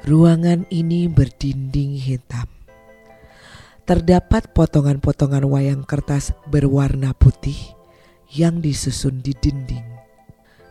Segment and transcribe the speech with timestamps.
[0.00, 2.48] Ruangan ini berdinding hitam.
[3.84, 7.76] Terdapat potongan-potongan wayang kertas berwarna putih
[8.32, 9.84] yang disusun di dinding.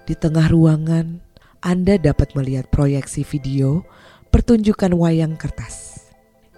[0.09, 1.21] Di tengah ruangan,
[1.61, 3.85] Anda dapat melihat proyeksi video
[4.33, 6.09] pertunjukan wayang kertas.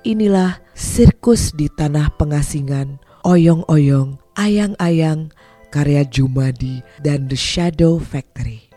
[0.07, 5.27] Inilah sirkus di tanah pengasingan, oyong-oyong, ayang-ayang,
[5.75, 8.71] karya Jumadi dan The Shadow Factory.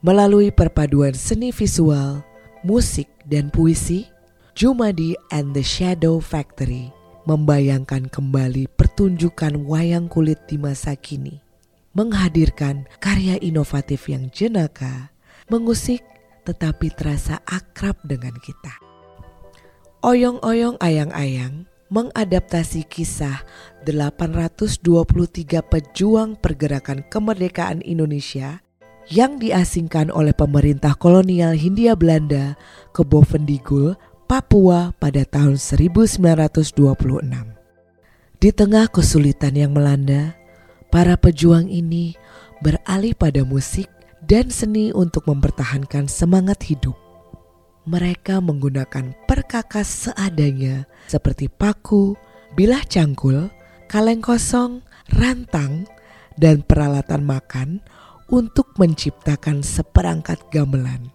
[0.00, 2.24] Melalui perpaduan seni visual,
[2.62, 4.08] musik, dan puisi,
[4.58, 6.92] Jumadi and the Shadow Factory
[7.24, 11.38] membayangkan kembali pertunjukan wayang kulit di masa kini,
[11.94, 15.14] menghadirkan karya inovatif yang jenaka,
[15.46, 16.02] mengusik
[16.44, 18.74] tetapi terasa akrab dengan kita.
[20.00, 23.44] Oyong-oyong ayang-ayang mengadaptasi kisah
[23.84, 24.80] 823
[25.60, 28.64] pejuang pergerakan kemerdekaan Indonesia
[29.10, 32.54] yang diasingkan oleh pemerintah kolonial Hindia Belanda
[32.94, 33.98] ke Bovendigul,
[34.30, 36.70] Papua pada tahun 1926.
[38.38, 40.38] Di tengah kesulitan yang melanda,
[40.94, 42.14] para pejuang ini
[42.62, 43.90] beralih pada musik
[44.22, 46.94] dan seni untuk mempertahankan semangat hidup.
[47.90, 52.14] Mereka menggunakan perkakas seadanya seperti paku,
[52.54, 53.50] bilah cangkul,
[53.90, 55.90] kaleng kosong, rantang,
[56.38, 57.82] dan peralatan makan
[58.30, 61.10] untuk menciptakan seperangkat gamelan.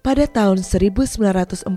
[0.00, 1.68] Pada tahun 1942,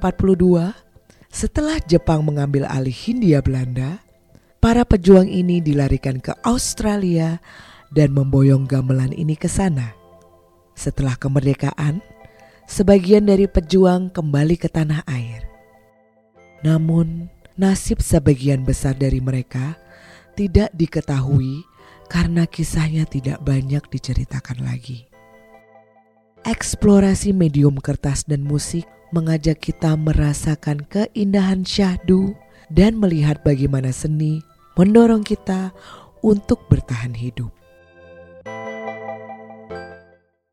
[1.28, 4.00] setelah Jepang mengambil alih Hindia Belanda,
[4.62, 7.42] para pejuang ini dilarikan ke Australia
[7.92, 9.98] dan memboyong gamelan ini ke sana.
[10.78, 12.00] Setelah kemerdekaan,
[12.70, 15.44] sebagian dari pejuang kembali ke tanah air.
[16.62, 19.76] Namun, nasib sebagian besar dari mereka
[20.38, 21.68] tidak diketahui
[22.12, 25.08] karena kisahnya tidak banyak diceritakan lagi.
[26.44, 28.84] Eksplorasi medium kertas dan musik
[29.16, 32.36] mengajak kita merasakan keindahan syahdu
[32.68, 34.44] dan melihat bagaimana seni
[34.76, 35.72] mendorong kita
[36.20, 37.61] untuk bertahan hidup.